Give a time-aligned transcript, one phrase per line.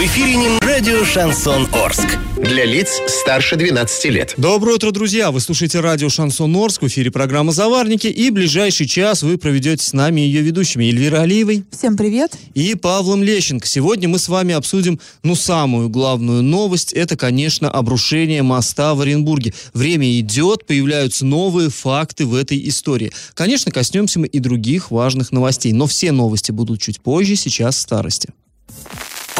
[0.00, 2.18] В эфире не радио «Шансон Орск».
[2.38, 4.32] Для лиц старше 12 лет.
[4.38, 5.30] Доброе утро, друзья!
[5.30, 9.92] Вы слушаете радио «Шансон Орск», в эфире программа «Заварники», и ближайший час вы проведете с
[9.92, 12.32] нами ее ведущими Эльвира Алиевой Всем привет.
[12.54, 13.66] и Павлом Лещенко.
[13.66, 16.94] Сегодня мы с вами обсудим, ну, самую главную новость.
[16.94, 19.52] Это, конечно, обрушение моста в Оренбурге.
[19.74, 23.12] Время идет, появляются новые факты в этой истории.
[23.34, 27.80] Конечно, коснемся мы и других важных новостей, но все новости будут чуть позже, сейчас в
[27.80, 28.30] старости.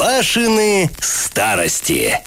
[0.00, 2.18] Пашины старости.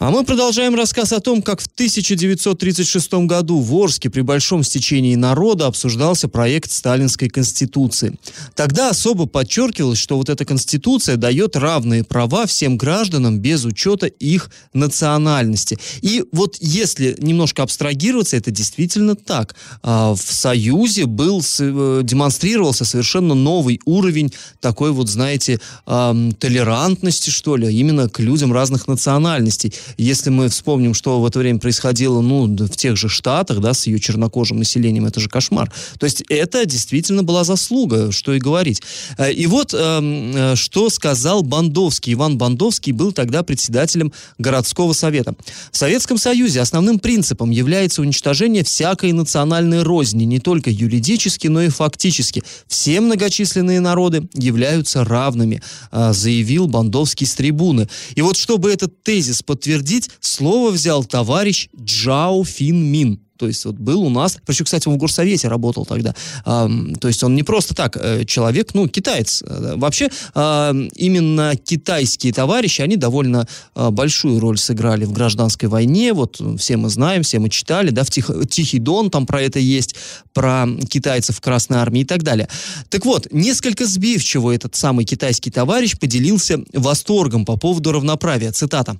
[0.00, 5.14] А мы продолжаем рассказ о том, как в 1936 году в Орске при большом стечении
[5.14, 8.18] народа обсуждался проект Сталинской Конституции.
[8.56, 14.50] Тогда особо подчеркивалось, что вот эта Конституция дает равные права всем гражданам без учета их
[14.72, 15.78] национальности.
[16.02, 19.54] И вот если немножко абстрагироваться, это действительно так.
[19.84, 27.72] А, В Союзе был, э, демонстрировался совершенно новый уровень такой вот, знаете, толерантности, что ли,
[27.72, 29.72] именно к людям разных национальностей.
[29.96, 33.86] Если мы вспомним, что в это время происходило, ну, в тех же Штатах, да, с
[33.86, 35.72] ее чернокожим населением, это же кошмар.
[35.98, 38.82] То есть это действительно была заслуга, что и говорить.
[39.18, 42.12] Э, И вот эм, э, что сказал Бандовский.
[42.14, 45.34] Иван Бандовский был тогда председателем городского совета.
[45.70, 51.68] В Советском Союзе основным принципом является уничтожение всякой национальной розни, не только юридически, но и
[51.68, 52.42] фактически.
[52.66, 57.88] Все многочисленные народы являются равными, а, заявил Бандовский с трибуны.
[58.14, 59.73] И вот чтобы этот тезис подтвердить,
[60.20, 63.20] слово взял товарищ Джао Фин Мин.
[63.38, 66.14] То есть вот был у нас, причем, кстати, в горсовете работал тогда.
[66.44, 69.42] Ам, то есть он не просто так э, человек, ну, китаец.
[69.46, 76.12] Э, Вообще ам, именно китайские товарищи, они довольно а, большую роль сыграли в гражданской войне.
[76.12, 79.58] Вот все мы знаем, все мы читали, да, в Тих- Тихий Дон там про это
[79.58, 79.96] есть,
[80.32, 82.48] про китайцев в Красной Армии и так далее.
[82.88, 88.52] Так вот, несколько сбивчиво этот самый китайский товарищ поделился восторгом по поводу равноправия.
[88.52, 88.96] Цитата.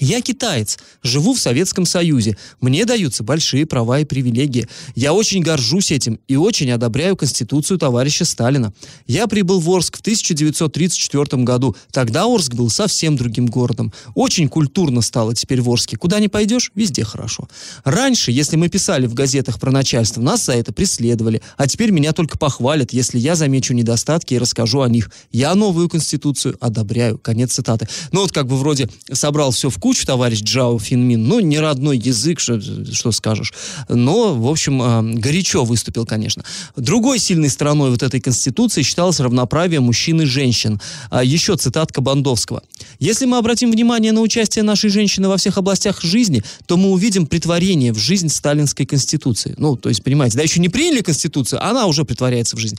[0.00, 2.38] Я китаец, живу в Советском Союзе.
[2.62, 4.66] Мне даются большие права и привилегии.
[4.94, 8.72] Я очень горжусь этим и очень одобряю Конституцию товарища Сталина.
[9.06, 11.76] Я прибыл в Орск в 1934 году.
[11.92, 13.92] Тогда Орск был совсем другим городом.
[14.14, 15.98] Очень культурно стало теперь в Орске.
[15.98, 17.46] Куда ни пойдешь, везде хорошо.
[17.84, 21.42] Раньше, если мы писали в газетах про начальство, нас за это преследовали.
[21.58, 25.10] А теперь меня только похвалят, если я замечу недостатки и расскажу о них.
[25.30, 27.18] Я новую Конституцию одобряю.
[27.18, 27.86] Конец цитаты.
[28.12, 31.26] Ну вот как бы вроде собрал все в кучу товарищ Джао Финмин.
[31.26, 33.52] Ну, не родной язык, что, что скажешь.
[33.88, 36.44] Но, в общем, э, горячо выступил, конечно.
[36.76, 40.80] Другой сильной стороной вот этой Конституции считалось равноправие мужчин и женщин.
[41.10, 42.62] А еще цитатка Бандовского.
[42.98, 47.26] Если мы обратим внимание на участие нашей женщины во всех областях жизни, то мы увидим
[47.26, 49.54] притворение в жизнь Сталинской Конституции.
[49.58, 52.76] Ну, то есть, понимаете, да, еще не приняли Конституцию, а она уже притворяется в жизнь.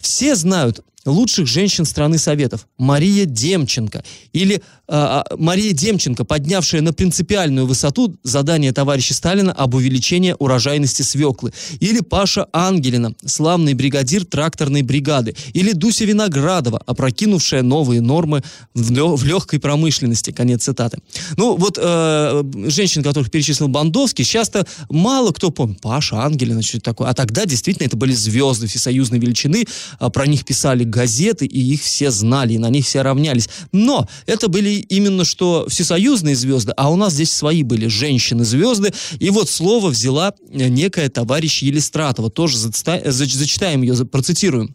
[0.00, 2.66] Все знают лучших женщин страны Советов.
[2.78, 4.04] Мария Демченко.
[4.32, 11.52] Или а, Мария Демченко, поднявшая на принципиальную высоту задание товарища Сталина об увеличении урожайности свеклы.
[11.80, 15.34] Или Паша Ангелина, славный бригадир тракторной бригады.
[15.54, 18.42] Или Дуся Виноградова, опрокинувшая новые нормы
[18.74, 20.30] в, лё- в легкой промышленности.
[20.30, 20.98] Конец цитаты.
[21.36, 25.80] Ну, вот э, женщин, которых перечислил Бандовский, часто мало кто помнит.
[25.80, 27.08] Паша Ангелина, что это такое.
[27.08, 29.64] А тогда действительно это были звезды всесоюзной величины.
[29.98, 33.48] А Про них писали газеты, и их все знали, и на них все равнялись.
[33.72, 38.92] Но это были именно что всесоюзные звезды, а у нас здесь свои были женщины-звезды.
[39.20, 42.30] И вот слово взяла э, некая товарищ Елистратова.
[42.30, 44.74] Тоже зач- зачитаем ее, процитируем.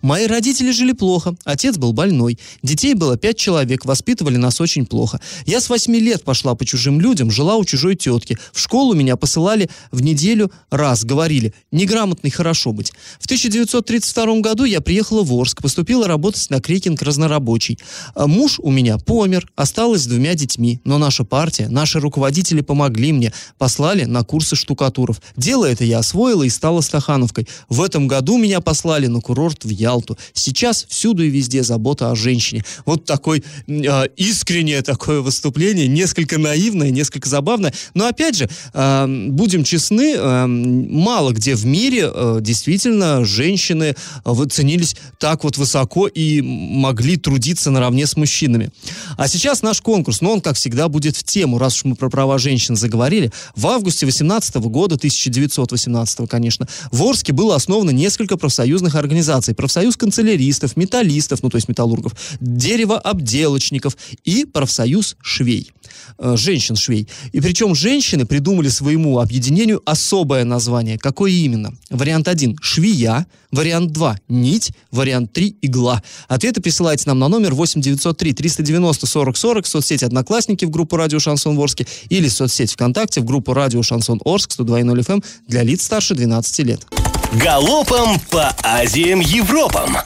[0.00, 5.20] Мои родители жили плохо, отец был больной, детей было пять человек, воспитывали нас очень плохо.
[5.46, 8.38] Я с восьми лет пошла по чужим людям, жила у чужой тетки.
[8.52, 12.92] В школу меня посылали в неделю раз, говорили, неграмотный хорошо быть.
[13.20, 17.78] В 1932 году я приехала в Орск, поступила работать на крекинг разнорабочий.
[18.14, 23.12] А Муж у меня помер, осталась с двумя детьми, но наша партия, наши руководители помогли
[23.12, 25.20] мне, послали на курсы штукатуров.
[25.36, 27.46] Дело это я освоила и стала стахановкой.
[27.68, 30.16] В этом году меня послали на курорт в Ялту.
[30.32, 32.64] Сейчас всюду и везде забота о женщине.
[32.86, 37.74] Вот такой э, искреннее такое выступление, несколько наивное, несколько забавное.
[37.94, 43.94] Но опять же, э, будем честны, э, мало где в мире э, действительно женщины
[44.24, 48.70] э, ценились так вот высоко и могли трудиться наравне с мужчинами.
[49.16, 52.08] А сейчас наш конкурс, но он, как всегда, будет в тему, раз уж мы про
[52.08, 53.32] права женщин заговорили.
[53.56, 59.54] В августе 18 года, 1918, конечно, в Орске было основано несколько профсоюзных организаций.
[59.72, 65.72] Профсоюз канцеляристов, металлистов, ну то есть металлургов, деревообделочников и профсоюз швей,
[66.18, 67.08] э, женщин-швей.
[67.32, 70.98] И причем женщины придумали своему объединению особое название.
[70.98, 71.72] Какое именно?
[71.88, 76.02] Вариант 1– швея, вариант 2– нить, вариант 3– игла.
[76.28, 81.18] Ответы присылайте нам на номер 8903 390 40 40 в соцсети «Одноклассники» в группу «Радио
[81.18, 85.62] Шансон Ворске» или в соцсети ВКонтакте в группу «Радио Шансон Орск» 102.0 FM эм для
[85.62, 86.86] лиц старше 12 лет.
[87.32, 89.96] Галопом по Азиям Европам!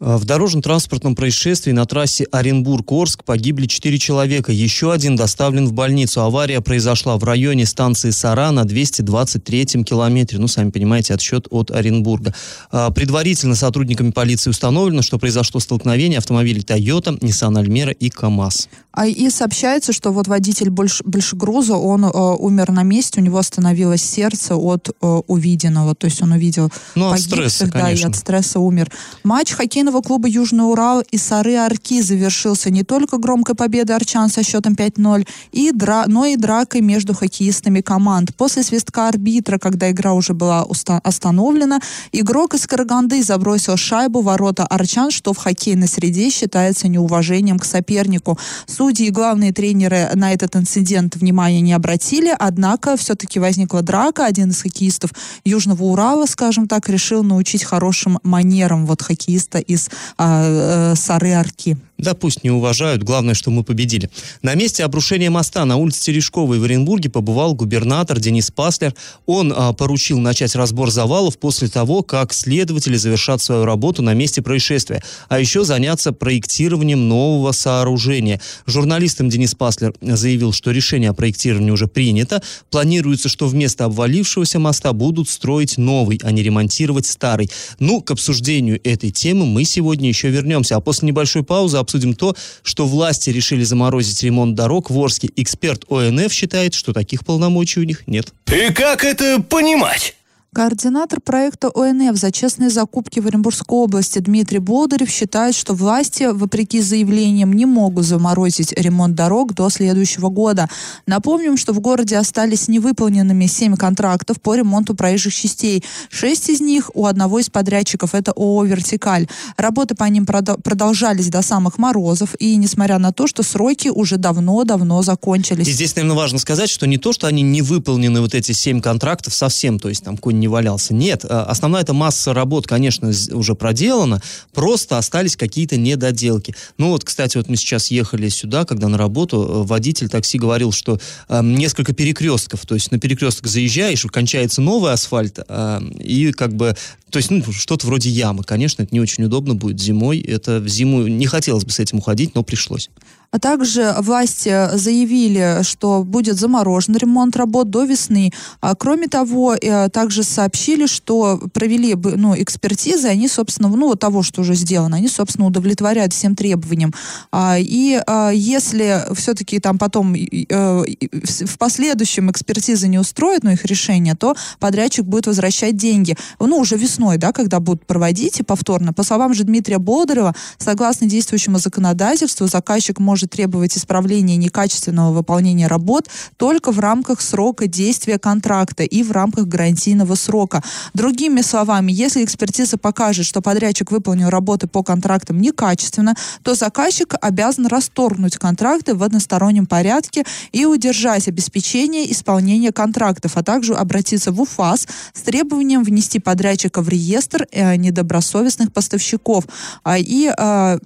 [0.00, 4.50] В дорожно-транспортном происшествии на трассе Оренбург-Орск погибли 4 человека.
[4.50, 6.20] Еще один доставлен в больницу.
[6.20, 10.38] Авария произошла в районе станции Сара на 223-м километре.
[10.38, 12.34] Ну, сами понимаете, отсчет от Оренбурга.
[12.70, 18.68] А, предварительно сотрудниками полиции установлено, что произошло столкновение автомобилей Toyota, Nissan Almera и КАМАЗ.
[18.96, 23.36] А и сообщается, что вот водитель больш, большегруза, он э, умер на месте, у него
[23.36, 25.94] остановилось сердце от э, увиденного.
[25.94, 28.90] То есть он увидел ну, от стресса, да, и от стресса умер.
[29.22, 34.42] Матч хоккейного клуба «Южный Урал» и «Сары Арки» завершился не только громкой победой арчан со
[34.42, 36.04] счетом 5-0, и дра...
[36.06, 38.34] но и дракой между хоккеистами команд.
[38.34, 41.02] После свистка арбитра, когда игра уже была уста...
[41.04, 41.80] остановлена,
[42.12, 47.66] игрок из Караганды забросил шайбу в ворота арчан, что в хоккейной среде считается неуважением к
[47.66, 48.38] сопернику.
[48.86, 54.26] Судьи и главные тренеры на этот инцидент внимания не обратили, однако все-таки возникла драка.
[54.26, 55.10] Один из хоккеистов
[55.44, 61.76] Южного Урала, скажем так, решил научить хорошим манерам вот хоккеиста из а, э, Сары Арки.
[61.98, 64.10] Да пусть не уважают, главное, что мы победили.
[64.42, 68.94] На месте обрушения моста на улице Терешковой в Оренбурге побывал губернатор Денис Паслер.
[69.24, 74.42] Он а, поручил начать разбор завалов после того, как следователи завершат свою работу на месте
[74.42, 78.42] происшествия, а еще заняться проектированием нового сооружения.
[78.66, 82.42] Журналистам Денис Паслер заявил, что решение о проектировании уже принято.
[82.70, 87.50] Планируется, что вместо обвалившегося моста будут строить новый, а не ремонтировать старый.
[87.78, 90.76] Ну, к обсуждению этой темы мы сегодня еще вернемся.
[90.76, 95.30] А после небольшой паузы обсудим то, что власти решили заморозить ремонт дорог в Орске.
[95.36, 98.32] Эксперт ОНФ считает, что таких полномочий у них нет.
[98.52, 100.16] И как это понимать?
[100.56, 106.80] Координатор проекта ОНФ за честные закупки в Оренбургской области Дмитрий Болдырев считает, что власти, вопреки
[106.80, 110.70] заявлениям, не могут заморозить ремонт дорог до следующего года.
[111.06, 115.84] Напомним, что в городе остались невыполненными 7 контрактов по ремонту проезжих частей.
[116.08, 119.28] Шесть из них у одного из подрядчиков, это ООО «Вертикаль».
[119.58, 125.02] Работы по ним продолжались до самых морозов, и несмотря на то, что сроки уже давно-давно
[125.02, 125.68] закончились.
[125.68, 128.80] И здесь, наверное, важно сказать, что не то, что они не выполнены, вот эти 7
[128.80, 130.94] контрактов совсем, то есть там конь не валялся.
[130.94, 134.22] Нет, э, основная эта масса работ, конечно, уже проделана,
[134.54, 136.54] просто остались какие-то недоделки.
[136.78, 140.72] Ну вот, кстати, вот мы сейчас ехали сюда, когда на работу, э, водитель такси говорил,
[140.72, 146.54] что э, несколько перекрестков, то есть на перекресток заезжаешь, кончается новый асфальт, э, и как
[146.54, 146.76] бы,
[147.16, 148.44] то есть ну, что-то вроде ямы.
[148.44, 151.96] Конечно, это не очень удобно будет зимой, это в зиму не хотелось бы с этим
[151.96, 152.90] уходить, но пришлось.
[153.30, 158.32] А также власти заявили, что будет заморожен ремонт работ до весны.
[158.60, 164.42] А кроме того, э, также сообщили, что провели ну, экспертизы, они, собственно, ну, того, что
[164.42, 166.94] уже сделано, они, собственно, удовлетворяют всем требованиям.
[167.32, 170.84] А, и а, если все-таки там потом э,
[171.20, 176.16] в последующем экспертизы не устроят, ну, их решение, то подрядчик будет возвращать деньги.
[176.38, 176.76] Ну, уже
[177.06, 178.92] весной, да, когда будут проводить и повторно.
[178.92, 186.08] По словам же Дмитрия Болдырева, согласно действующему законодательству, заказчик может требовать исправления некачественного выполнения работ
[186.36, 190.62] только в рамках срока действия контракта и в рамках гарантийного срока.
[190.94, 197.66] Другими словами, если экспертиза покажет, что подрядчик выполнил работы по контрактам некачественно, то заказчик обязан
[197.66, 204.86] расторгнуть контракты в одностороннем порядке и удержать обеспечение исполнения контрактов, а также обратиться в УФАС
[205.12, 209.44] с требованием внести подрядчика в реестр э, недобросовестных поставщиков.
[209.82, 210.78] А, и э,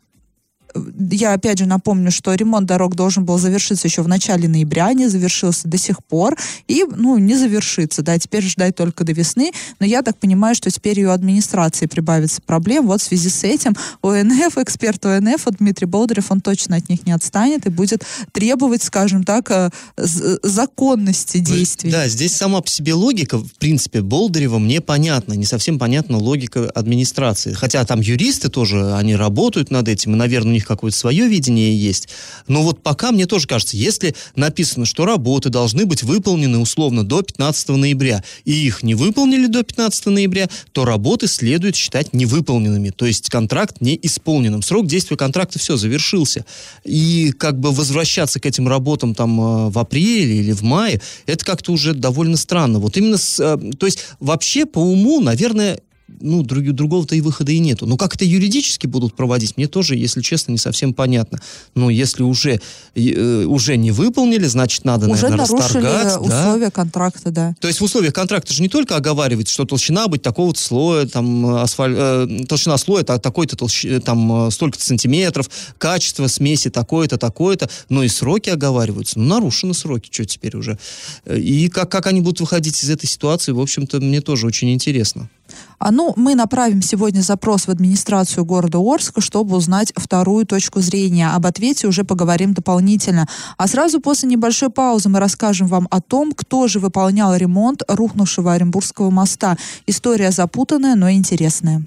[1.11, 5.09] я опять же напомню, что ремонт дорог должен был завершиться еще в начале ноября, не
[5.09, 6.37] завершился до сих пор
[6.69, 10.71] и, ну, не завершится, да, теперь ждать только до весны, но я так понимаю, что
[10.71, 15.87] теперь и у администрации прибавится проблем, вот в связи с этим ОНФ, эксперт ОНФ, Дмитрий
[15.87, 21.91] Болдырев, он точно от них не отстанет и будет требовать, скажем так, э, законности действий.
[21.91, 26.71] Да, здесь сама по себе логика, в принципе, Болдырева мне понятна, не совсем понятна логика
[26.71, 31.77] администрации, хотя там юристы тоже, они работают над этим, и, наверное, них какое-то свое видение
[31.77, 32.09] есть.
[32.47, 37.23] Но вот пока мне тоже кажется, если написано, что работы должны быть выполнены условно до
[37.23, 43.07] 15 ноября, и их не выполнили до 15 ноября, то работы следует считать невыполненными, то
[43.07, 44.63] есть контракт не исполненным.
[44.63, 46.45] Срок действия контракта все, завершился.
[46.85, 51.45] И как бы возвращаться к этим работам там э, в апреле или в мае, это
[51.45, 52.79] как-то уже довольно странно.
[52.79, 55.81] Вот именно с, э, то есть вообще по уму, наверное,
[56.21, 57.87] ну, друг, другого-то и выхода и нету.
[57.87, 61.41] Но как это юридически будут проводить, мне тоже, если честно, не совсем понятно.
[61.75, 62.61] Но если уже,
[62.95, 66.15] э, уже не выполнили, значит, надо, Уже наверное, нарушили расторгать.
[66.15, 66.21] да.
[66.21, 67.55] условия контракта, да.
[67.61, 71.47] То есть в условиях контракта же не только оговаривается, что толщина быть такого-то слоя, там,
[71.57, 71.95] асфаль...
[71.97, 73.85] э, толщина слоя та- такой-то, толщ...
[73.85, 75.49] э, там, э, столько-то сантиметров,
[75.79, 79.19] качество смеси такое-то, такое-то, но и сроки оговариваются.
[79.19, 80.79] Ну, нарушены сроки, что теперь уже.
[81.25, 84.73] Э, И как, как они будут выходить из этой ситуации, в общем-то, мне тоже очень
[84.73, 85.29] интересно.
[85.79, 91.31] А ну, мы направим сегодня запрос в администрацию города Орска, чтобы узнать вторую точку зрения.
[91.31, 93.27] Об ответе уже поговорим дополнительно.
[93.57, 98.53] А сразу после небольшой паузы мы расскажем вам о том, кто же выполнял ремонт рухнувшего
[98.53, 99.57] Оренбургского моста.
[99.87, 101.83] История запутанная, но интересная.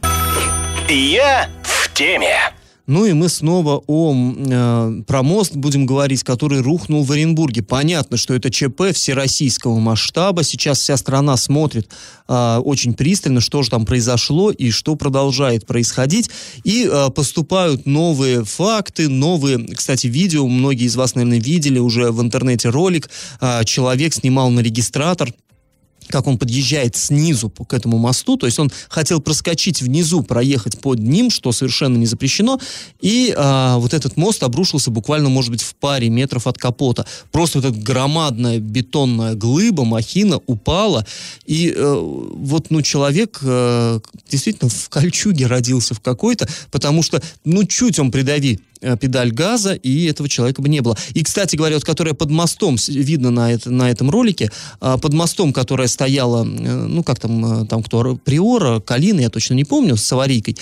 [0.89, 2.53] Я в теме.
[2.85, 7.63] Ну и мы снова о э, про мост будем говорить, который рухнул в Оренбурге.
[7.63, 10.43] Понятно, что это ЧП всероссийского масштаба.
[10.43, 11.89] Сейчас вся страна смотрит
[12.27, 16.29] э, очень пристально, что же там произошло и что продолжает происходить.
[16.65, 20.45] И э, поступают новые факты, новые, кстати, видео.
[20.45, 23.09] Многие из вас, наверное, видели уже в интернете ролик.
[23.39, 25.33] Э, человек снимал на регистратор
[26.07, 30.99] как он подъезжает снизу к этому мосту, то есть он хотел проскочить внизу, проехать под
[30.99, 32.59] ним, что совершенно не запрещено,
[33.01, 37.05] и а, вот этот мост обрушился буквально, может быть, в паре метров от капота.
[37.31, 41.05] Просто вот эта громадная бетонная глыба, махина упала,
[41.45, 47.63] и э, вот, ну, человек э, действительно в кольчуге родился в какой-то, потому что, ну,
[47.63, 48.59] чуть он придави
[48.99, 50.97] педаль газа, и этого человека бы не было.
[51.13, 55.13] И, кстати говоря, вот которая под мостом, видно на, это, на этом ролике, а, под
[55.13, 59.63] мостом, которая стояла, э, ну, как там, э, там кто, Приора, Калина, я точно не
[59.63, 60.57] помню, с аварийкой,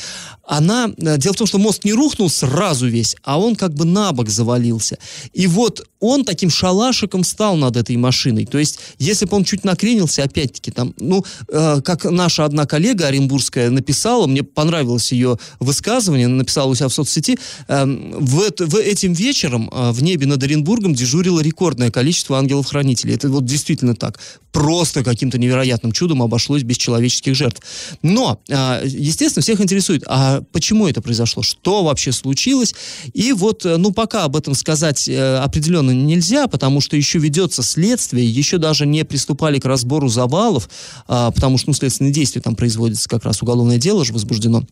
[0.52, 3.86] она, э, дело в том, что мост не рухнул сразу весь, а он как бы
[3.86, 4.98] на бок завалился.
[5.32, 8.46] И вот он таким шалашиком встал над этой машиной.
[8.46, 13.08] То есть, если бы он чуть накренился, опять-таки, там, ну, э, как наша одна коллега
[13.08, 18.76] оренбургская написала, мне понравилось ее высказывание, написала у себя в соцсети, эм, в, это- в
[18.76, 23.16] этим вечером э, в небе над Оренбургом дежурило рекордное количество ангелов-хранителей.
[23.16, 24.20] Это вот действительно так.
[24.52, 27.62] Просто каким-то невероятным чудом обошлось без человеческих жертв.
[28.02, 31.44] Но, э, естественно, всех интересует, а почему это произошло?
[31.44, 32.76] Что вообще случилось?
[33.14, 37.64] И вот, э, ну, пока об этом сказать э, определенно нельзя, потому что еще ведется
[37.64, 40.70] следствие, еще даже не приступали к разбору завалов,
[41.08, 44.64] а, потому что, ну, следственные действия там производятся, как раз уголовное дело же возбуждено.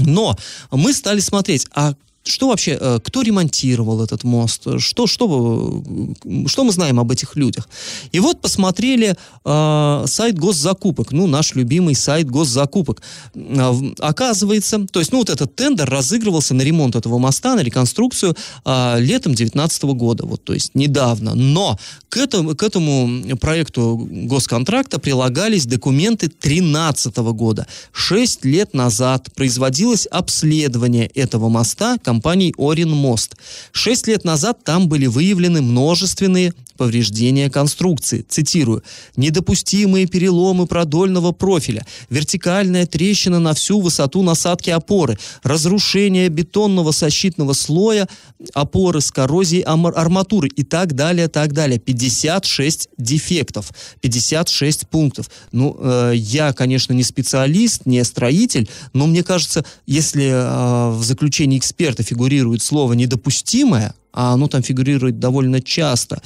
[0.00, 0.36] Но
[0.70, 5.82] мы стали смотреть, а что вообще, э, кто ремонтировал этот мост, что, что,
[6.24, 7.68] э, что мы знаем об этих людях.
[8.12, 9.14] И вот посмотрели
[9.44, 13.02] э, сайт госзакупок, ну, наш любимый сайт госзакупок.
[13.34, 18.34] Э, оказывается, то есть, ну, вот этот тендер разыгрывался на ремонт этого моста, на реконструкцию
[18.64, 21.34] э, летом 2019 года, вот, то есть недавно.
[21.34, 21.78] Но
[22.08, 27.66] к этому, к этому проекту госконтракта прилагались документы 2013 года.
[27.92, 33.34] Шесть лет назад производилось обследование этого моста компанией Оренмост.
[33.72, 38.24] Шесть лет назад там были выявлены множественные повреждения конструкции.
[38.28, 38.82] Цитирую.
[39.16, 48.08] «Недопустимые переломы продольного профиля, вертикальная трещина на всю высоту насадки опоры, разрушение бетонного защитного слоя
[48.52, 51.78] опоры с коррозией арматуры и так далее, так далее.
[51.78, 55.30] 56 дефектов, 56 пунктов.
[55.52, 61.58] Ну, э, я, конечно, не специалист, не строитель, но мне кажется, если э, в заключении
[61.58, 66.22] эксперта фигурирует слово «недопустимое», а оно там фигурирует довольно часто,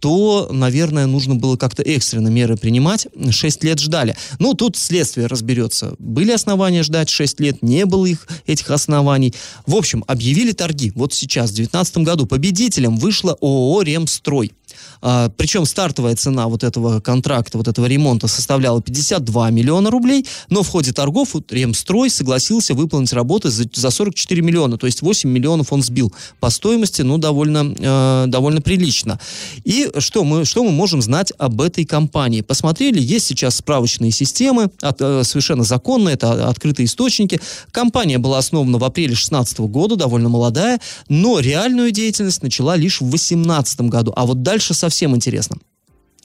[0.00, 3.08] то, наверное, нужно было как-то экстренно меры принимать.
[3.30, 4.16] Шесть лет ждали.
[4.38, 5.94] Ну, тут следствие разберется.
[5.98, 9.34] Были основания ждать шесть лет, не было их, этих оснований.
[9.66, 10.92] В общем, объявили торги.
[10.94, 14.52] Вот сейчас, в 2019 году, победителем вышла ООО «Ремстрой».
[15.00, 20.62] А, причем стартовая цена вот этого контракта, вот этого ремонта составляла 52 миллиона рублей, но
[20.62, 25.72] в ходе торгов Ремстрой согласился выполнить работы за, за 44 миллиона, то есть 8 миллионов
[25.72, 29.18] он сбил по стоимости, ну, довольно, э, довольно прилично.
[29.64, 32.40] И что мы, что мы можем знать об этой компании?
[32.40, 37.40] Посмотрели, есть сейчас справочные системы, от- э, совершенно законные, это открытые источники.
[37.72, 43.08] Компания была основана в апреле 2016 года, довольно молодая, но реальную деятельность начала лишь в
[43.08, 44.12] 2018 году.
[44.16, 45.56] А вот дальше совсем интересно.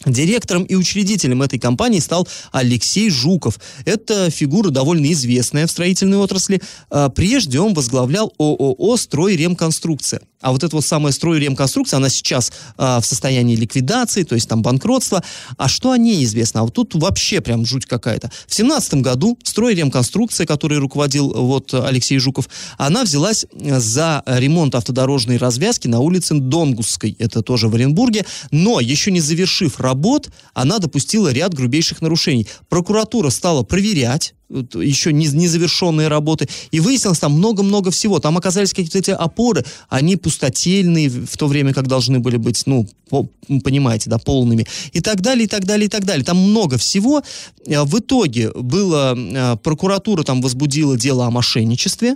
[0.05, 3.59] Директором и учредителем этой компании стал Алексей Жуков.
[3.85, 6.61] Это фигура довольно известная в строительной отрасли.
[6.89, 10.21] А, Прежде он возглавлял ООО «Стройремконструкция».
[10.41, 14.61] А вот эта вот самая «Стройремконструкция», она сейчас а, в состоянии ликвидации, то есть там
[14.61, 15.23] банкротство.
[15.57, 16.59] А что о ней известно?
[16.59, 18.29] А вот тут вообще прям жуть какая-то.
[18.45, 25.87] В семнадцатом году «Стройремконструкция», которой руководил вот Алексей Жуков, она взялась за ремонт автодорожной развязки
[25.87, 27.15] на улице Донгусской.
[27.19, 28.25] Это тоже в Оренбурге.
[28.51, 32.47] Но еще не завершив работу, работ она допустила ряд грубейших нарушений.
[32.69, 38.19] Прокуратура стала проверять еще не, незавершенные работы, и выяснилось там много-много всего.
[38.19, 42.87] Там оказались какие-то эти опоры, они пустотельные в то время, как должны были быть, ну,
[43.09, 43.27] по,
[43.63, 46.23] понимаете, да, полными, и так далее, и так далее, и так далее.
[46.23, 47.23] Там много всего.
[47.65, 52.15] Э, в итоге было, э, прокуратура там возбудила дело о мошенничестве,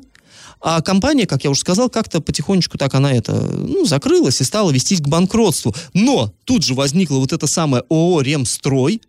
[0.60, 4.72] а компания, как я уже сказал, как-то потихонечку так она это, ну, закрылась и стала
[4.72, 5.76] вестись к банкротству.
[5.94, 9.02] Но тут же возникла вот эта самая ООО «Ремстрой»,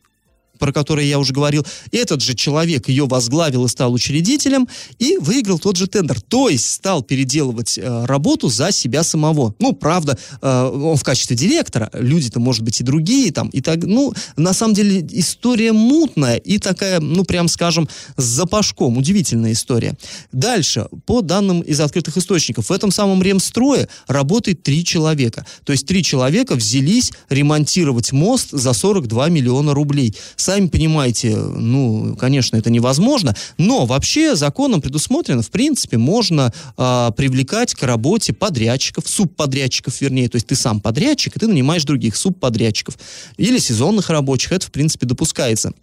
[0.59, 5.59] про который я уже говорил, этот же человек ее возглавил и стал учредителем, и выиграл
[5.59, 6.21] тот же тендер.
[6.21, 9.55] То есть стал переделывать э, работу за себя самого.
[9.59, 13.85] Ну, правда, э, он в качестве директора, люди-то, может быть, и другие там, и так,
[13.85, 18.97] ну, на самом деле история мутная и такая, ну, прям скажем, с запашком.
[18.99, 19.97] Удивительная история.
[20.33, 25.47] Дальше, по данным из открытых источников, в этом самом ремстрое работает три человека.
[25.65, 30.15] То есть три человека взялись ремонтировать мост за 42 миллиона рублей.
[30.49, 37.75] Сами понимаете, ну, конечно, это невозможно, но вообще законом предусмотрено, в принципе, можно э, привлекать
[37.75, 42.97] к работе подрядчиков, субподрядчиков, вернее, то есть ты сам подрядчик, и ты нанимаешь других субподрядчиков
[43.37, 45.75] или сезонных рабочих, это, в принципе, допускается.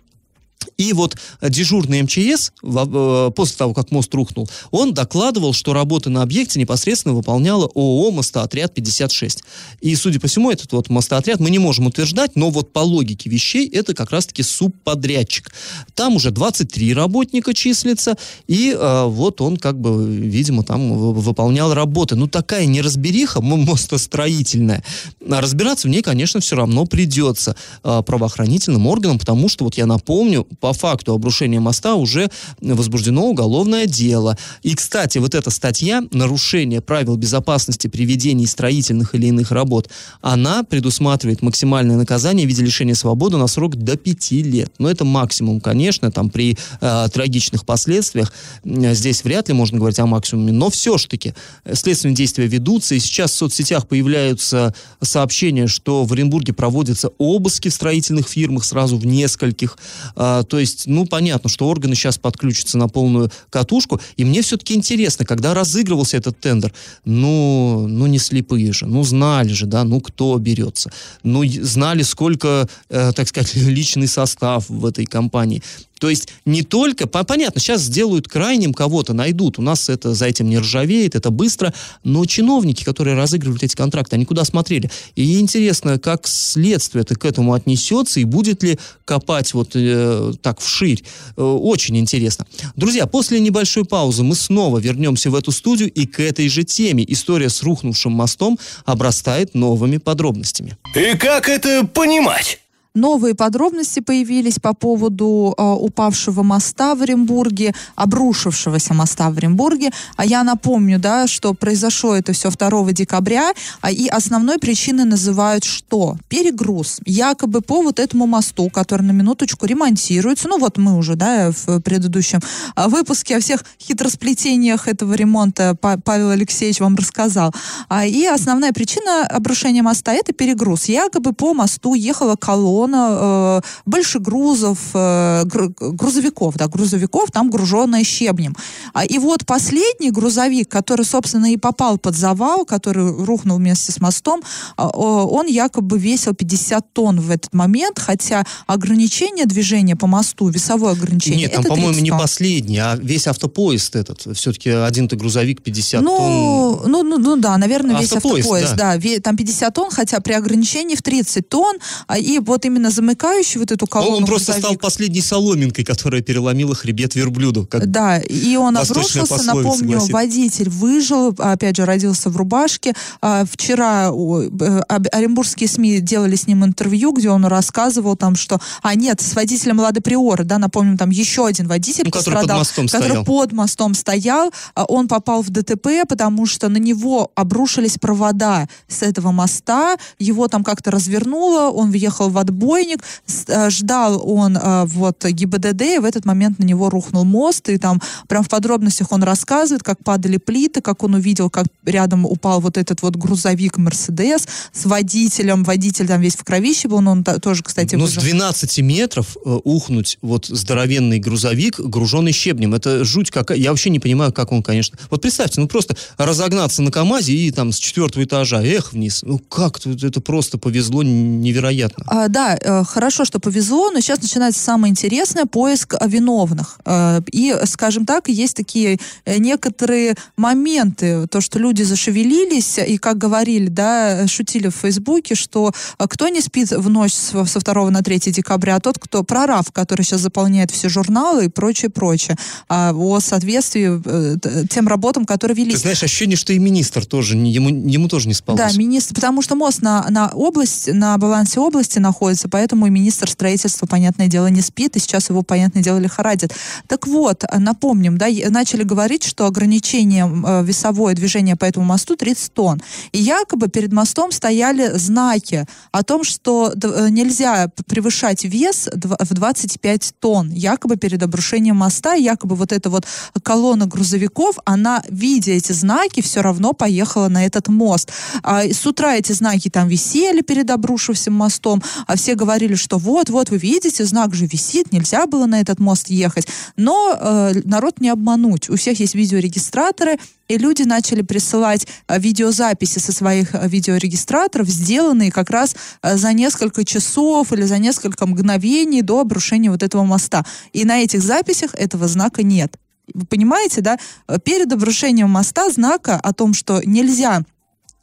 [0.78, 6.22] И вот дежурный МЧС, э, после того, как мост рухнул, он докладывал, что работы на
[6.22, 9.44] объекте непосредственно выполняла ООО «Мостоотряд 56».
[9.82, 13.30] И, судя по всему, этот вот мостоотряд мы не можем утверждать, но вот по логике
[13.30, 15.52] вещей это как раз-таки субподрядчик.
[15.94, 18.16] Там уже 23 работника числится,
[18.48, 22.16] и э, вот он как бы, видимо, там выполнял работы.
[22.16, 24.84] Ну, такая неразбериха мостостроительная.
[25.30, 29.86] А разбираться в ней, конечно, все равно придется э, правоохранительным органам, потому что, вот я
[29.86, 32.30] напомню, по факту обрушения моста уже
[32.62, 34.38] возбуждено уголовное дело.
[34.64, 39.90] И, кстати, вот эта статья «Нарушение правил безопасности при ведении строительных или иных работ»,
[40.22, 44.74] она предусматривает максимальное наказание в виде лишения свободы на срок до пяти лет.
[44.80, 48.34] Но это максимум, конечно, там при э, трагичных последствиях.
[48.64, 51.34] Здесь вряд ли можно говорить о максимуме, но все-таки
[51.72, 57.74] следственные действия ведутся, и сейчас в соцсетях появляются сообщения, что в Оренбурге проводятся обыски в
[57.74, 59.78] строительных фирмах сразу в нескольких.
[60.16, 64.00] Э, то есть, ну, понятно, что органы сейчас подключатся на полную катушку.
[64.18, 66.74] И мне все-таки интересно, когда разыгрывался этот тендер,
[67.06, 70.92] ну, ну не слепые же, ну, знали же, да, ну, кто берется.
[71.24, 75.62] Ну, знали, сколько, э, так сказать, личный состав в этой компании.
[76.00, 80.50] То есть не только, понятно, сейчас сделают крайним кого-то, найдут, у нас это за этим
[80.50, 84.92] не ржавеет, это быстро, но чиновники, которые разыгрывают эти контракты, они куда смотрели?
[85.16, 90.60] И интересно, как следствие это к этому отнесется, и будет ли копать вот э, так
[90.60, 91.04] вширь.
[91.38, 92.46] Э, очень интересно.
[92.76, 97.06] Друзья, после небольшой паузы мы снова вернемся в эту студию, и к этой же теме
[97.08, 100.78] история с рухнувшим мостом обрастает новыми подробностями.
[100.96, 102.60] И как это понимать?
[102.96, 109.92] Новые подробности появились по поводу э, упавшего моста в Оренбурге, обрушившегося моста в Оренбурге.
[110.16, 115.66] А я напомню, да, что произошло это все 2 декабря, а, и основной причиной называют
[115.66, 116.16] что?
[116.30, 117.02] Перегруз.
[117.06, 120.48] Якобы по вот этому мосту, который на минуточку ремонтируется.
[120.48, 122.40] Ну вот мы уже, да, в предыдущем
[122.76, 127.54] а, выпуске о всех хитросплетениях этого ремонта Павел Алексеевич вам рассказал.
[127.90, 130.86] А, и основная причина обрушения моста это перегруз.
[130.86, 138.56] Якобы по мосту ехала колонна колонна э, большегрузов, э, грузовиков, да, грузовиков, там груженная щебнем.
[138.94, 144.00] А, и вот последний грузовик, который, собственно, и попал под завал, который рухнул вместе с
[144.00, 144.42] мостом,
[144.78, 150.94] э, он якобы весил 50 тонн в этот момент, хотя ограничение движения по мосту, весовое
[150.94, 154.38] ограничение, Нет, там, по-моему, не последний, а весь автопоезд этот.
[154.38, 156.92] Все-таки один-то грузовик 50 ну, тонн.
[156.92, 158.98] Ну, ну, ну да, наверное, весь автопоезд, автопоезд, да.
[158.98, 159.22] да.
[159.22, 163.60] Там 50 тонн, хотя при ограничении в 30 тонн, а, и вот именно именно замыкающий
[163.60, 164.18] вот эту колонну.
[164.18, 167.66] Он, просто стал последней соломинкой, которая переломила хребет верблюду.
[167.66, 170.14] Как да, и он обрушился, напомню, гласит.
[170.14, 172.94] водитель выжил, опять же, родился в рубашке.
[173.22, 178.96] А, вчера э, оренбургские СМИ делали с ним интервью, где он рассказывал там, что, а
[178.96, 182.58] нет, с водителем Лады Приора, да, напомним, там еще один водитель ну, который пострадал, под
[182.58, 183.26] мостом который стоял.
[183.26, 189.02] под мостом стоял, а он попал в ДТП, потому что на него обрушились провода с
[189.02, 193.00] этого моста, его там как-то развернуло, он въехал в отбор, отбойник,
[193.48, 197.78] э, ждал он э, вот ГИБДД, и в этот момент на него рухнул мост, и
[197.78, 202.60] там прям в подробностях он рассказывает, как падали плиты, как он увидел, как рядом упал
[202.62, 207.24] вот этот вот грузовик Мерседес с водителем, водитель там весь в кровище был, но он
[207.24, 213.32] тоже, кстати, Ну, с 12 метров э, ухнуть вот здоровенный грузовик, груженный щебнем, это жуть
[213.32, 217.34] какая, я вообще не понимаю, как он, конечно, вот представьте, ну просто разогнаться на КАМАЗе
[217.34, 222.06] и там с четвертого этажа, эх, вниз, ну как, это просто повезло невероятно.
[222.08, 226.80] А, да, Да, э, хорошо, что повезло, но сейчас начинается самое интересное поиск виновных.
[226.86, 233.18] Э, и, скажем так, есть такие э, некоторые моменты, то, что люди зашевелились и, как
[233.18, 238.20] говорили, да, шутили в Фейсбуке, что кто не спит в ночь со 2 на 3
[238.32, 242.38] декабря, а тот, кто прорав, который сейчас заполняет все журналы и прочее, прочее,
[242.70, 245.76] а, о соответствии тем работам, которые велись.
[245.76, 248.60] Ты знаешь, ощущение, что и министр тоже, ему, ему тоже не спалось.
[248.60, 253.30] Да, министр, потому что мост на, на область, на балансе области находится, поэтому и министр
[253.30, 256.54] строительства, понятное дело, не спит, и сейчас его, понятное дело, лихорадит.
[256.88, 262.54] Так вот, напомним, да, начали говорить, что ограничение э, весовое движение по этому мосту 30
[262.54, 262.82] тонн.
[263.12, 270.14] И якобы перед мостом стояли знаки о том, что э, нельзя превышать вес в 25
[270.20, 273.06] тонн, якобы перед обрушением моста, якобы вот эта вот
[273.44, 278.12] колонна грузовиков, она, видя эти знаки, все равно поехала на этот мост.
[278.44, 283.52] А с утра эти знаки там висели перед обрушившимся мостом, а все говорили, что вот-вот,
[283.52, 286.48] вы видите, знак же висит, нельзя было на этот мост ехать.
[286.76, 288.70] Но э, народ не обмануть.
[288.70, 295.32] У всех есть видеорегистраторы, и люди начали присылать э, видеозаписи со своих э, видеорегистраторов, сделанные
[295.32, 300.46] как раз э, за несколько часов или за несколько мгновений до обрушения вот этого моста.
[300.74, 302.78] И на этих записях этого знака нет.
[303.14, 304.00] Вы понимаете, да?
[304.44, 307.44] Перед обрушением моста знака о том, что нельзя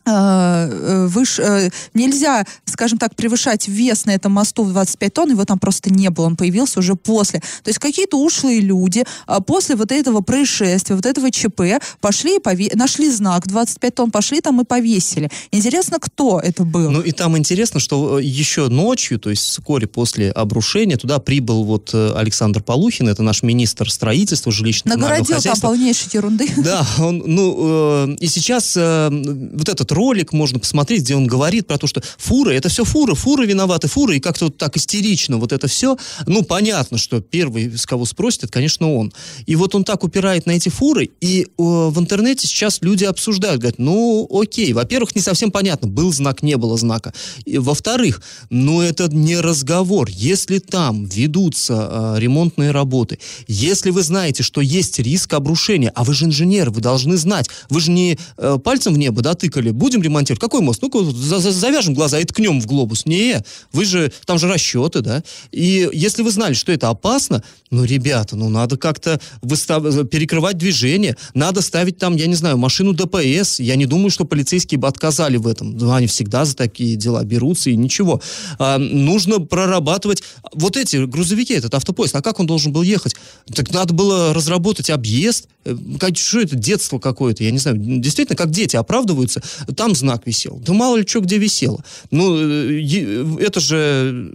[0.04, 5.30] Э, э, выш, э, нельзя, скажем так, превышать вес на этом мосту в 25 тонн,
[5.30, 7.38] его там просто не было, он появился уже после.
[7.62, 12.38] То есть какие-то ушлые люди а после вот этого происшествия, вот этого ЧП пошли и
[12.40, 12.70] пове...
[12.74, 15.30] нашли знак 25 тонн, пошли там и повесили.
[15.52, 16.90] Интересно, кто это был?
[16.90, 21.94] Ну и там интересно, что еще ночью, то есть вскоре после обрушения, туда прибыл вот
[21.94, 26.48] Александр Полухин, это наш министр строительства, жилищного Нагородил там полнейшей ерунды.
[26.56, 31.66] Да, он, ну, э, и сейчас э, вот этот ролик можно посмотреть, где он говорит
[31.66, 35.38] про то, что фуры, это все фуры, фуры виноваты, фуры, и как-то вот так истерично
[35.38, 35.96] вот это все.
[36.26, 39.12] Ну, понятно, что первый, с кого спросит, это, конечно, он.
[39.46, 43.61] И вот он так упирает на эти фуры, и э, в интернете сейчас люди обсуждают,
[43.61, 47.12] говорят, ну, окей, во-первых, не совсем понятно, был знак, не было знака.
[47.46, 50.09] Во-вторых, ну, это не разговор.
[50.11, 56.14] Если там ведутся э, ремонтные работы, если вы знаете, что есть риск обрушения, а вы
[56.14, 60.01] же инженер, вы должны знать, вы же не э, пальцем в небо, да, тыкали, будем
[60.01, 60.40] ремонтировать.
[60.40, 60.81] Какой мост?
[60.81, 63.05] Ну-ка, завяжем глаза и ткнем в глобус.
[63.05, 63.42] Не,
[63.73, 65.25] вы же, там же расчеты, да?
[65.51, 67.42] И если вы знали, что это опасно,
[67.73, 69.83] ну, ребята, ну, надо как-то выстав...
[70.09, 73.59] перекрывать движение, надо ставить там, я не знаю, машину ДПС.
[73.59, 75.77] Я не думаю, что полицейские бы отказали в этом.
[75.77, 78.23] Ну, они всегда за такие дела берутся и ничего.
[78.61, 82.14] А, нужно прорабатывать вот эти грузовики, этот автопоезд.
[82.14, 83.16] А как он должен был ехать?
[83.53, 85.49] Так надо было разработать объезд.
[85.64, 85.75] Э,
[86.14, 87.79] что это, детство какое-то, я не знаю.
[87.79, 90.61] Действительно, как дети оправдываются там знак висел.
[90.64, 91.85] Да мало ли что где висело.
[92.11, 94.30] Ну, э, это же,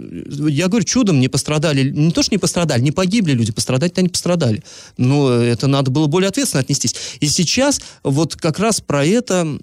[0.49, 4.09] я говорю, чудом не пострадали, не то, что не пострадали, не погибли люди, пострадать-то не
[4.09, 4.63] пострадали.
[4.97, 6.95] Но это надо было более ответственно отнестись.
[7.19, 9.59] И сейчас вот как раз про это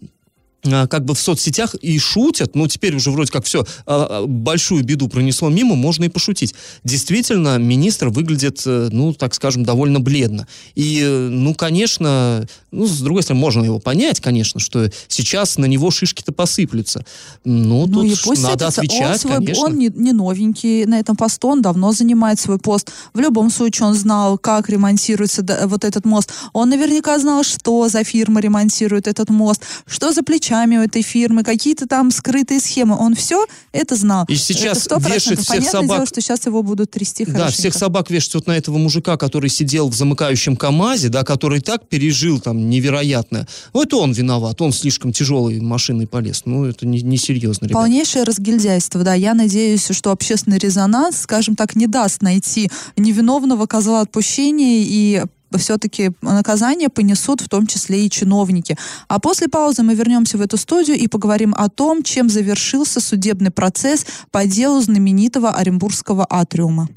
[0.65, 4.83] как бы в соцсетях и шутят, ну, теперь уже вроде как все, а, а, большую
[4.85, 6.55] беду пронесло мимо, можно и пошутить.
[6.85, 10.47] Действительно, министр выглядит, э, ну, так скажем, довольно бледно.
[10.75, 15.67] И, э, ну, конечно, ну, с другой стороны, можно его понять, конечно, что сейчас на
[15.67, 17.05] него шишки-то посыплются.
[17.45, 19.65] Ну, ну тут надо отвечать, он свой, конечно.
[19.65, 22.91] Он не, не новенький на этом посту, он давно занимает свой пост.
[23.13, 26.33] В любом случае он знал, как ремонтируется вот этот мост.
[26.53, 31.43] Он наверняка знал, что за фирма ремонтирует этот мост, что за плечами у этой фирмы,
[31.43, 32.97] какие-то там скрытые схемы.
[32.99, 34.25] Он все это знал.
[34.29, 35.97] И сейчас это вешает всех Понятное собак...
[35.97, 39.51] дело, что сейчас его будут трясти Да, всех собак вешают вот на этого мужика, который
[39.51, 43.47] сидел в замыкающем КАМАЗе, да, который так пережил там невероятное.
[43.73, 46.43] Ну, это он виноват, он слишком тяжелой машиной полез.
[46.45, 49.15] Ну, это несерьезно, не, не Полнейшее разгильдяйство, да.
[49.15, 55.25] Я надеюсь, что общественный резонанс, скажем так, не даст найти невиновного козла отпущения и
[55.59, 58.77] все-таки наказание понесут в том числе и чиновники.
[59.09, 63.51] А после паузы мы вернемся в эту студию и поговорим о том, чем завершился судебный
[63.51, 66.89] процесс по делу знаменитого Оренбургского атриума.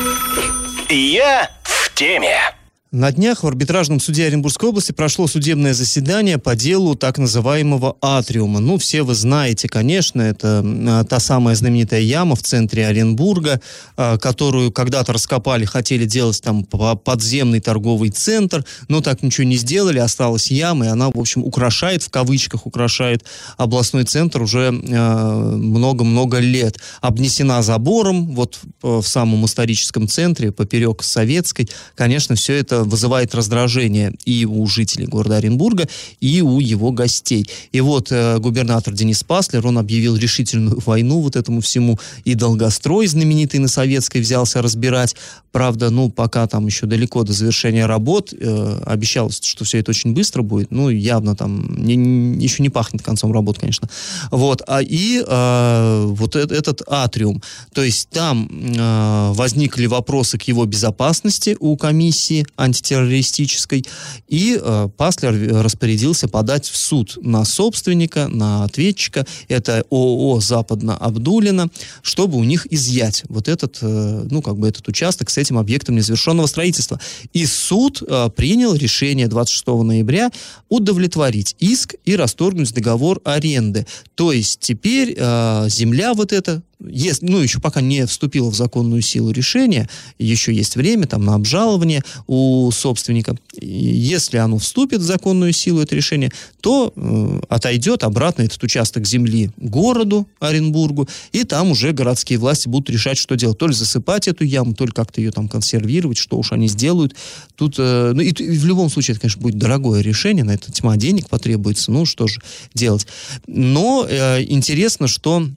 [0.90, 2.57] Я в теме.
[2.98, 8.60] На днях в арбитражном суде Оренбургской области прошло судебное заседание по делу так называемого атриума.
[8.60, 13.62] Ну, все вы знаете, конечно, это а, та самая знаменитая яма в центре Оренбурга,
[13.98, 20.00] а, которую когда-то раскопали, хотели делать там подземный торговый центр, но так ничего не сделали,
[20.00, 23.24] осталась яма, и она, в общем, украшает, в кавычках, украшает
[23.58, 26.80] областной центр уже а, много-много лет.
[27.02, 34.46] Обнесена забором, вот в самом историческом центре, поперек Советской, конечно, все это вызывает раздражение и
[34.46, 35.88] у жителей города Оренбурга,
[36.20, 37.48] и у его гостей.
[37.72, 43.08] И вот э, губернатор Денис Паслер, он объявил решительную войну вот этому всему, и долгострой
[43.08, 45.16] знаменитый на Советской взялся разбирать.
[45.52, 50.14] Правда, ну, пока там еще далеко до завершения работ, э, обещалось, что все это очень
[50.14, 53.90] быстро будет, ну, явно там не, не, еще не пахнет концом работ, конечно.
[54.32, 57.42] Вот, а и э, вот этот, этот атриум,
[57.74, 63.86] то есть там э, возникли вопросы к его безопасности у комиссии антитеррористической,
[64.28, 71.70] и э, Паслер распорядился подать в суд на собственника, на ответчика, это ООО «Западно-Абдулина»,
[72.02, 75.96] чтобы у них изъять вот этот, э, ну, как бы этот участок с этим объектом
[75.96, 77.00] незавершенного строительства.
[77.34, 80.32] И суд э, принял решение 26 ноября
[80.70, 83.86] удовлетворить иск и расторгнуть договор аренды.
[84.16, 89.02] То есть теперь э, земля вот эта если, ну, еще пока не вступило в законную
[89.02, 93.36] силу решение, еще есть время там на обжалование у собственника.
[93.60, 99.50] Если оно вступит в законную силу, это решение, то э, отойдет обратно этот участок земли
[99.58, 103.58] городу Оренбургу, и там уже городские власти будут решать, что делать.
[103.58, 107.16] То ли засыпать эту яму, то ли как-то ее там консервировать, что уж они сделают.
[107.56, 110.72] Тут, э, ну, и, и в любом случае, это, конечно, будет дорогое решение, на это
[110.72, 112.40] тьма денег потребуется, ну, что же
[112.76, 113.08] делать.
[113.48, 115.48] Но э, интересно, что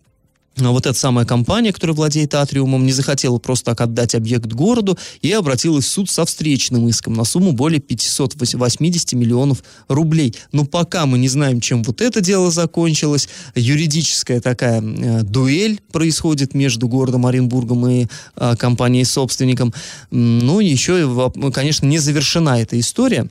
[0.56, 5.32] вот эта самая компания, которая владеет Атриумом, не захотела просто так отдать объект городу и
[5.32, 10.34] обратилась в суд со встречным иском на сумму более 580 миллионов рублей.
[10.52, 16.54] Но пока мы не знаем, чем вот это дело закончилось, юридическая такая э, дуэль происходит
[16.54, 19.72] между городом Оренбургом и э, компанией-собственником.
[20.10, 23.28] Ну, еще, конечно, не завершена эта история.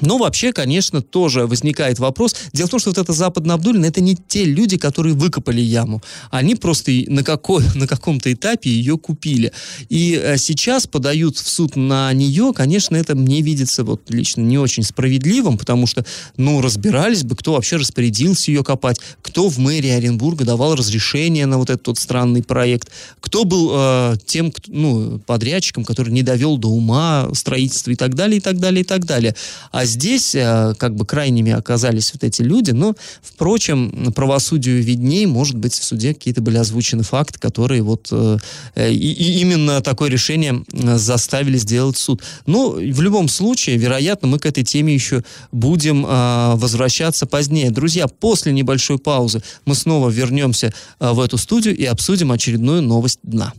[0.00, 2.34] Но вообще, конечно, тоже возникает вопрос.
[2.52, 6.02] Дело в том, что вот это Западно Абдулина, это не те люди, которые выкопали яму.
[6.30, 9.52] Они просто на, какой, на каком-то этапе ее купили.
[9.88, 14.58] И э, сейчас подают в суд на нее, конечно, это мне видится вот лично не
[14.58, 16.04] очень справедливым, потому что,
[16.36, 21.58] ну, разбирались бы, кто вообще распорядился ее копать, кто в мэрии Оренбурга давал разрешение на
[21.58, 26.58] вот этот вот странный проект, кто был э, тем, кто, ну, подрядчиком, который не довел
[26.58, 29.34] до ума строительство и так далее, и так далее, и так далее.
[29.70, 32.70] А а здесь э, как бы крайними оказались вот эти люди.
[32.70, 38.38] Но, впрочем, правосудию видней, может быть, в суде какие-то были озвучены факты, которые вот э,
[38.76, 42.22] и, и именно такое решение заставили сделать суд.
[42.46, 47.70] Но в любом случае, вероятно, мы к этой теме еще будем э, возвращаться позднее.
[47.70, 53.52] Друзья, после небольшой паузы мы снова вернемся в эту студию и обсудим очередную новость дна.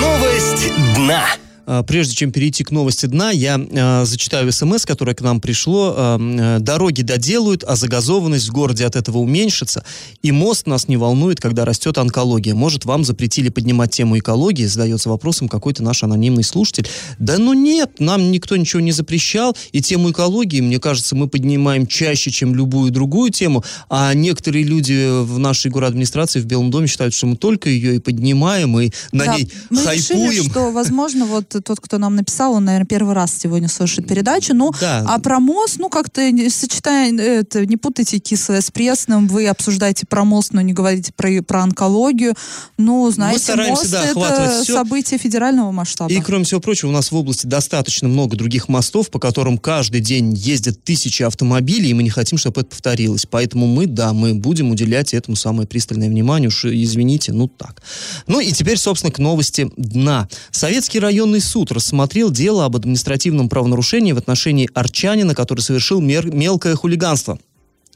[0.00, 1.24] Новость дна.
[1.66, 5.94] А, прежде чем перейти к новости дна, я э, зачитаю смс, которое к нам пришло.
[5.96, 9.84] Э, дороги доделают, а загазованность в городе от этого уменьшится.
[10.22, 12.54] И мост нас не волнует, когда растет онкология.
[12.54, 14.64] Может, вам запретили поднимать тему экологии?
[14.64, 16.86] Задается вопросом какой-то наш анонимный слушатель.
[17.18, 19.56] Да ну нет, нам никто ничего не запрещал.
[19.72, 23.64] И тему экологии, мне кажется, мы поднимаем чаще, чем любую другую тему.
[23.90, 27.98] А некоторые люди в нашей администрации в Белом доме считают, что мы только ее и
[27.98, 30.30] поднимаем, и на да, ней мы хайпуем.
[30.30, 34.54] Решили, что, возможно, вот тот, кто нам написал, он, наверное, первый раз сегодня слушает передачу.
[34.54, 35.04] Ну, да.
[35.06, 40.24] а про мост, ну, как-то сочетая, это, не путайте кислое с пресным, вы обсуждаете про
[40.24, 42.34] мост, но не говорите про, про онкологию.
[42.78, 44.74] Ну, знаете, мост да, это все.
[44.74, 46.12] событие федерального масштаба.
[46.12, 50.00] И, кроме всего прочего, у нас в области достаточно много других мостов, по которым каждый
[50.00, 53.26] день ездят тысячи автомобилей, и мы не хотим, чтобы это повторилось.
[53.26, 56.48] Поэтому мы, да, мы будем уделять этому самое пристальное внимание.
[56.48, 57.82] Уж извините, ну так.
[58.26, 60.28] Ну и теперь, собственно, к новости дна.
[60.50, 66.74] Советский районный суд рассмотрел дело об административном правонарушении в отношении арчанина, который совершил мер- мелкое
[66.74, 67.38] хулиганство.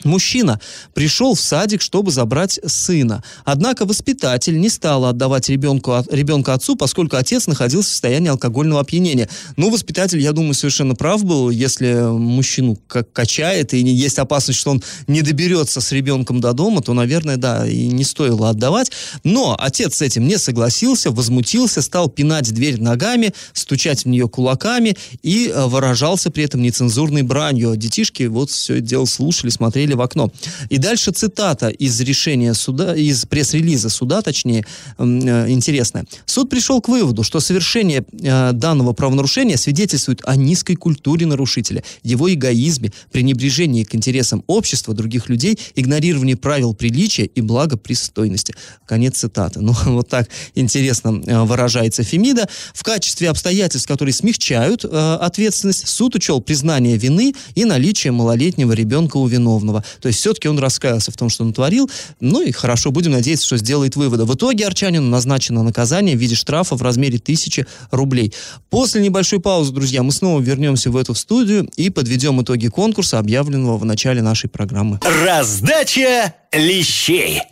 [0.05, 0.61] Мужчина
[0.95, 3.23] пришел в садик, чтобы забрать сына.
[3.45, 9.29] Однако воспитатель не стала отдавать ребенку, ребенка отцу, поскольку отец находился в состоянии алкогольного опьянения.
[9.57, 14.71] Ну, воспитатель, я думаю, совершенно прав был, если мужчину как качает, и есть опасность, что
[14.71, 18.91] он не доберется с ребенком до дома, то, наверное, да, и не стоило отдавать.
[19.25, 24.97] Но отец с этим не согласился, возмутился, стал пинать дверь ногами, стучать в нее кулаками
[25.23, 27.77] и э, выражался при этом нецензурной бранью.
[27.77, 30.31] Детишки вот все это дело слушали, смотрели посмотрели в окно.
[30.71, 34.65] И дальше цитата из решения суда, из пресс-релиза суда, точнее,
[34.99, 36.05] э, интересная.
[36.27, 42.29] Суд пришел к выводу, что совершение э, данного правонарушения свидетельствует о низкой культуре нарушителя, его
[42.29, 48.55] эгоизме, пренебрежении к интересам общества, других людей, игнорировании правил приличия и благопристойности.
[48.87, 49.61] Конец цитаты.
[49.61, 52.49] Ну, вот так интересно э, выражается Фемида.
[52.75, 59.19] В качестве обстоятельств, которые смягчают э, ответственность, суд учел признание вины и наличие малолетнего ребенка
[59.19, 59.80] у виновного.
[59.81, 60.01] Штрафа.
[60.01, 61.91] То есть все-таки он раскаялся в том, что натворил.
[62.21, 64.25] Ну и хорошо, будем надеяться, что сделает выводы.
[64.25, 68.33] В итоге Арчанину назначено наказание в виде штрафа в размере тысячи рублей.
[68.71, 73.77] После небольшой паузы, друзья, мы снова вернемся в эту студию и подведем итоги конкурса, объявленного
[73.79, 75.01] в начале нашей программы.
[75.25, 77.43] Раздача лещей.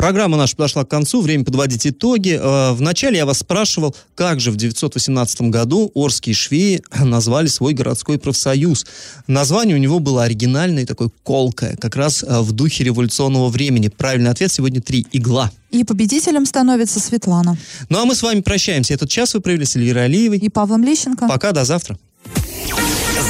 [0.00, 2.40] Программа наша подошла к концу, время подводить итоги.
[2.40, 8.18] Э, Вначале я вас спрашивал, как же в 918 году Орские швеи назвали свой городской
[8.18, 8.86] профсоюз.
[9.26, 13.88] Название у него было оригинальное, такое колкое, как раз э, в духе революционного времени.
[13.88, 15.50] Правильный ответ сегодня три– игла.
[15.70, 17.58] И победителем становится Светлана.
[17.90, 18.94] Ну а мы с вами прощаемся.
[18.94, 20.38] Этот час вы провели с Эльвирой Алиевой.
[20.38, 21.28] И Павлом Лещенко.
[21.28, 21.98] Пока, до завтра.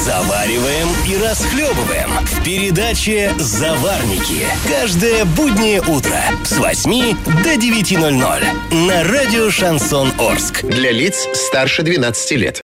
[0.05, 4.47] Завариваем и расхлебываем в передаче «Заварники».
[4.67, 10.63] Каждое буднее утро с 8 до 9.00 на радио «Шансон Орск».
[10.63, 12.59] Для лиц старше 12 лет.